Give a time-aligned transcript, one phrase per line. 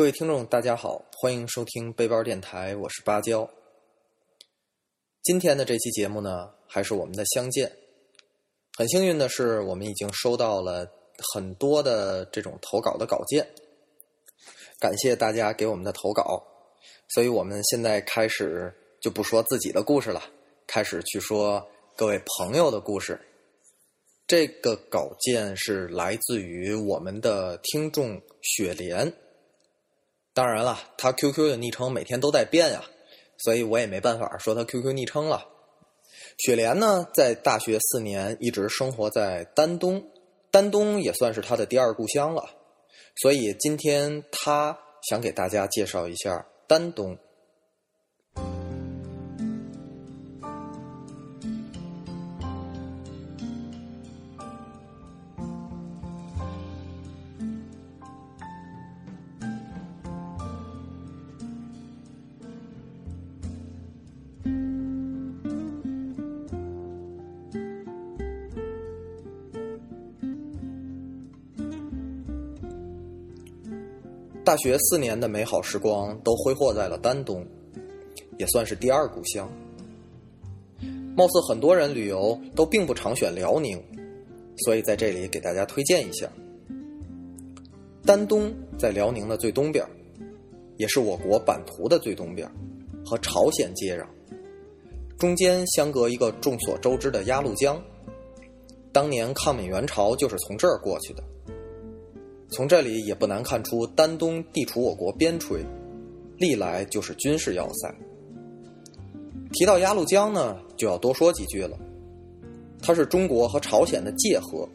[0.00, 3.46] 各位听众，大家好，欢迎收听背包电台，我是芭蕉。
[5.22, 7.70] 今天的这期节目呢，还是我们的相见。
[8.78, 10.90] 很幸运的是，我们已经收到了
[11.34, 13.46] 很多的这种投稿的稿件，
[14.78, 16.42] 感谢大家给我们的投稿。
[17.10, 18.72] 所以我们现在开始
[19.02, 20.22] 就不说自己的故事了，
[20.66, 21.62] 开始去说
[21.94, 23.20] 各位朋友的故事。
[24.26, 29.12] 这个稿件是来自于我们的听众雪莲。
[30.40, 32.82] 当然了，他 QQ 的昵称每天都在变呀，
[33.36, 35.46] 所以我也没办法说他 QQ 昵称了。
[36.38, 40.02] 雪莲呢，在大学四年一直生活在丹东，
[40.50, 42.42] 丹东也算是他的第二故乡了，
[43.16, 44.78] 所以今天他
[45.10, 47.18] 想给大家介绍一下丹东。
[74.50, 77.46] 大学四年的美好时光都挥霍在了丹东，
[78.36, 79.48] 也算是第二故乡。
[81.16, 83.80] 貌似很多人旅游都并不常选辽宁，
[84.64, 86.28] 所以在这里给大家推荐一下。
[88.04, 89.86] 丹东在辽宁的最东边，
[90.78, 92.50] 也是我国版图的最东边，
[93.06, 94.04] 和朝鲜接壤，
[95.16, 97.80] 中间相隔一个众所周知的鸭绿江。
[98.90, 101.22] 当年抗美援朝就是从这儿过去的。
[102.50, 105.64] 从这里也不难看出，丹东地处我国边陲，
[106.36, 107.94] 历来就是军事要塞。
[109.52, 111.78] 提到鸭绿江呢，就要多说几句了。
[112.82, 114.68] 它是中国和朝鲜的界河，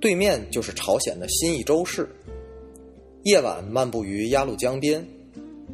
[0.00, 2.08] 对面就是朝鲜的新义州市。
[3.22, 5.06] 夜晚漫步于鸭绿江边，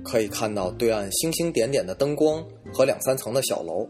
[0.05, 3.89] 可以看到对岸星星点点的灯光和两三层的小楼。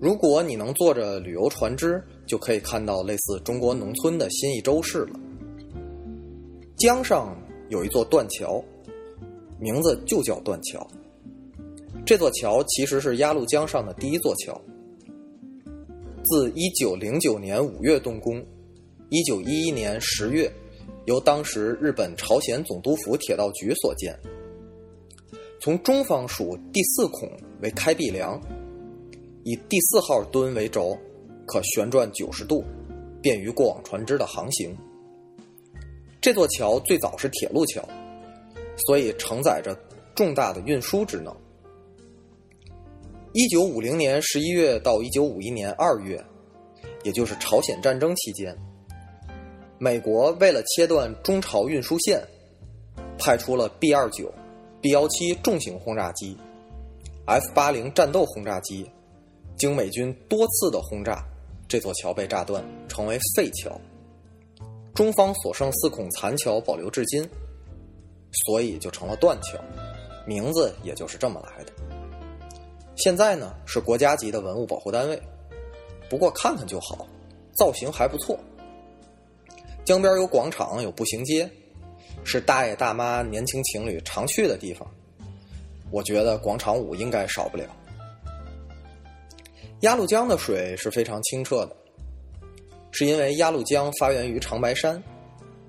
[0.00, 5.20] 如果你能坐着旅游船只，就可以看到类似中国农村的新义州市了。
[6.76, 7.34] 江上
[7.70, 8.62] 有一座断桥，
[9.58, 10.86] 名字就叫断桥。
[12.04, 14.60] 这座桥其实是鸭绿江上的第一座桥，
[16.24, 18.44] 自一九零九年五月动工，
[19.08, 20.52] 一九一一年十月
[21.06, 24.14] 由当时日本朝鲜总督府铁道局所建。
[25.58, 27.26] 从中方数第四孔
[27.62, 28.38] 为开闭梁，
[29.44, 30.94] 以第四号墩为轴，
[31.46, 32.62] 可旋转九十度，
[33.22, 34.76] 便于过往船只的航行。
[36.26, 37.80] 这座桥最早是铁路桥，
[38.84, 39.78] 所以承载着
[40.12, 41.32] 重大的运输职能。
[43.32, 46.20] 一九五零年十一月到一九五一年二月，
[47.04, 48.58] 也就是朝鲜战争期间，
[49.78, 52.20] 美国为了切断中朝运输线，
[53.16, 54.34] 派出了 B 二九、
[54.80, 56.36] B 幺七重型轰炸机、
[57.26, 58.90] F 八零战斗轰炸机，
[59.56, 61.24] 经美军多次的轰炸，
[61.68, 63.80] 这座桥被炸断，成为废桥。
[64.96, 67.28] 中方所剩四孔残桥保留至今，
[68.46, 69.60] 所以就成了断桥，
[70.26, 71.72] 名字也就是这么来的。
[72.96, 75.22] 现在呢是国家级的文物保护单位，
[76.08, 77.06] 不过看看就好，
[77.58, 78.38] 造型还不错。
[79.84, 81.46] 江边有广场，有步行街，
[82.24, 84.90] 是大爷大妈、年轻情侣常去的地方。
[85.90, 87.64] 我觉得广场舞应该少不了。
[89.80, 91.76] 鸭绿江的水是非常清澈的。
[92.98, 95.02] 是因为鸭绿江发源于长白山，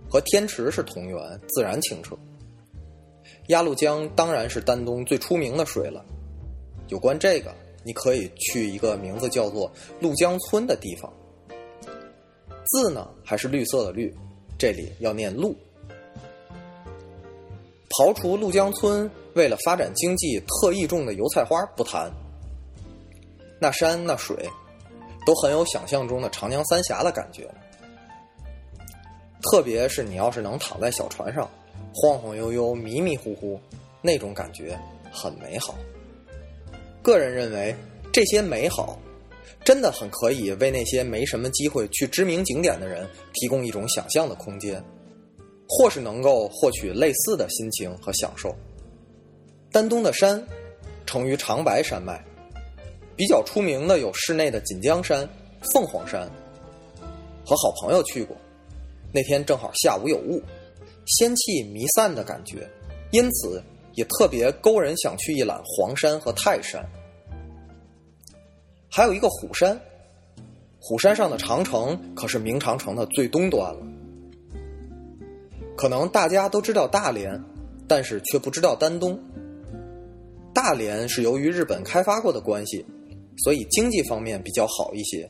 [0.10, 1.18] 和天池是同源，
[1.50, 2.18] 自然清澈。
[3.50, 6.06] 鸭绿江当然是丹东最出名的水了。
[6.88, 11.12] 有关这个，你可以去一个名字叫做鹭江村的地方。
[12.68, 14.16] 字呢还是绿色的绿，
[14.58, 15.54] 这里要念鹭。
[17.90, 22.10] 刨除鹭江村为了发展经济特意种的油菜花不谈，
[23.60, 24.50] 那山那水。
[25.28, 27.46] 都很有想象中的长江三峡的感觉，
[29.42, 31.50] 特别是你要是能躺在小船上，
[31.94, 33.60] 晃晃悠悠、迷迷糊糊，
[34.02, 34.80] 那种感觉
[35.12, 35.76] 很美好。
[37.02, 37.76] 个人认为，
[38.14, 38.98] 这些美好
[39.66, 44.82] 真的很可以为那些没什么机会去知名景点的人提供一种想象的空间，
[45.68, 48.56] 或是能够获取类似的心情和享受。
[49.74, 50.42] 丹东的山，
[51.06, 52.24] 成于长白山脉。
[53.18, 55.28] 比较出名的有室内的锦江山、
[55.74, 56.30] 凤凰山，
[57.44, 58.38] 和好朋友去过。
[59.12, 60.40] 那天正好下午有雾，
[61.08, 62.70] 仙气弥散的感觉，
[63.12, 63.64] 因此
[63.96, 66.88] 也特别勾人想去一览黄山和泰山。
[68.90, 69.80] 还有一个虎山，
[70.80, 73.80] 虎山上的长城可是明长城的最东端了。
[75.76, 77.44] 可能大家都知道大连，
[77.88, 79.20] 但是却不知道丹东。
[80.54, 82.86] 大连是由于日本开发过的关系，
[83.38, 85.30] 所以经济方面比较好一些。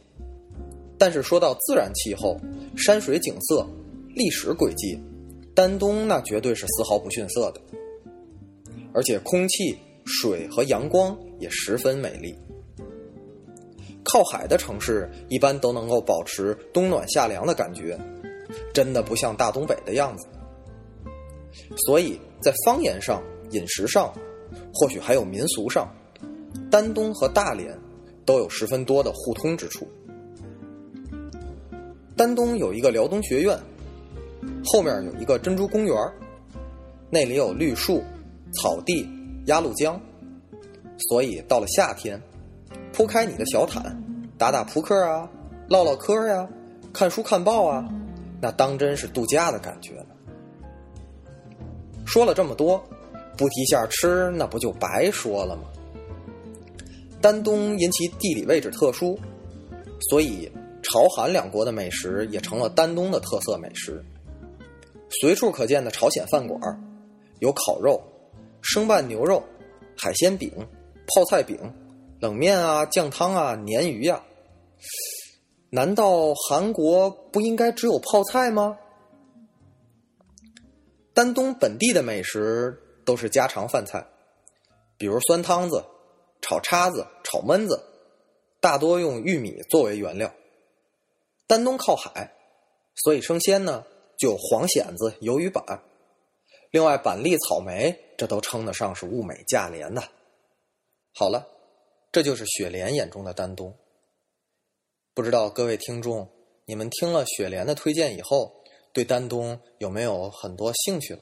[0.98, 2.40] 但是说到自然气候、
[2.76, 3.68] 山水景色、
[4.16, 5.00] 历史轨迹，
[5.54, 7.62] 丹东那绝对是丝毫不逊色的。
[8.94, 12.36] 而且空气、水和阳光也十分美丽。
[14.04, 18.00] 靠海的城市一般都能够保持冬暖夏凉的感觉，
[18.74, 20.26] 真的不像大东北的样子。
[21.86, 23.22] 所以在方言上、
[23.52, 24.12] 饮食上，
[24.74, 25.94] 或许还有民俗上，
[26.72, 27.78] 丹东和大连
[28.28, 29.88] 都有十分多的互通之处。
[32.16, 33.58] 丹东有一个辽东学院，
[34.66, 35.96] 后面有一个珍珠公园，
[37.10, 38.04] 那里有绿树、
[38.54, 39.08] 草地、
[39.46, 40.00] 鸭绿江，
[41.10, 42.22] 所以到了夏天。
[42.92, 43.96] 铺开你的小毯，
[44.38, 45.30] 打打扑克啊，
[45.70, 46.50] 唠唠嗑呀，
[46.92, 47.88] 看书看报啊，
[48.42, 50.08] 那当真是度假的感觉呢。
[52.06, 52.84] 说了这么多，
[53.38, 55.64] 不提下吃，那不就白说了吗？
[57.28, 59.20] 丹东因其地理位置特殊，
[60.10, 60.50] 所以
[60.82, 64.02] 朝韩两国的美食也成了丹东的特色美食。
[65.20, 66.58] 随处可见的朝鲜饭馆，
[67.40, 68.02] 有烤肉、
[68.62, 69.44] 生拌牛肉、
[69.98, 70.50] 海鲜饼、
[71.08, 71.60] 泡菜饼。
[72.22, 74.24] 冷面啊，酱汤啊，鲶鱼呀，
[75.70, 78.78] 难道韩国不应该只有泡菜吗？
[81.14, 84.08] 丹东本地的美食都是家常饭菜，
[84.98, 85.84] 比如酸汤子、
[86.42, 87.84] 炒叉子、炒焖子，
[88.62, 90.34] 大多用玉米作为原料。
[91.46, 92.34] 丹东靠海，
[92.96, 93.86] 所以生鲜呢
[94.18, 95.84] 就黄蚬子、鱿鱼板，
[96.72, 100.02] 另外板栗、草莓，这都称得上是物美价廉的。
[101.14, 101.48] 好了。
[102.10, 103.78] 这就是雪莲眼中的丹东。
[105.14, 106.30] 不知道各位听众，
[106.66, 111.20] 你们听了雪莲的推荐以后，对丹东有没有很多兴趣了？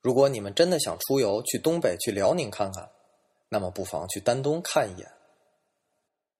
[0.00, 2.90] 如果你们真的想出游去东北、去辽宁看看，
[3.52, 5.12] 那么不妨去丹东看一眼。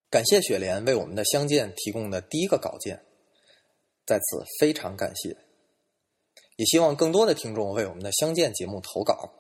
[0.09, 3.05] 感谢雪莲为我们的相见提供的第一个稿件，
[4.07, 5.37] 在此非常感谢。
[6.57, 9.31] 也希望更多的听众为我们的相见节目投稿，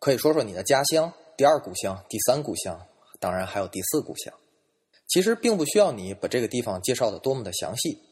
[0.00, 1.14] 可以说说你的家乡。
[1.36, 2.84] 第二故乡、第三故乡，
[3.20, 4.34] 当然还有第四故乡。
[5.06, 8.02] 其实并不需要你把这个地方介绍的多么的详细，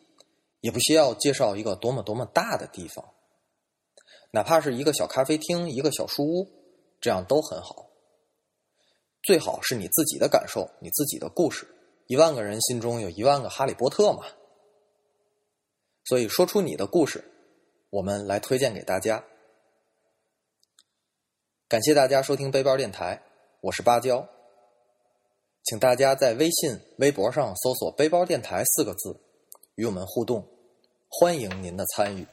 [0.61, 3.15] 也不需要介绍一个多么多么大的地方，
[4.31, 6.49] 哪怕是一个小咖啡厅、一个小书屋，
[7.01, 7.90] 这样都很好。
[9.23, 11.67] 最好是你自己的感受，你自己的故事。
[12.07, 14.25] 一万个人心中有一万个哈利波特嘛。
[16.05, 17.23] 所以说出你的故事，
[17.91, 19.25] 我们来推荐给大家。
[21.69, 23.23] 感谢大家收听背包电台，
[23.61, 24.29] 我是芭蕉，
[25.65, 29.21] 请大家在微信、微博上搜索“背包电台”四个字，
[29.77, 30.49] 与我们互动，
[31.09, 32.27] 欢迎您的参与。